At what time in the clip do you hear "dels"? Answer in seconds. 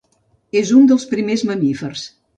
0.93-1.05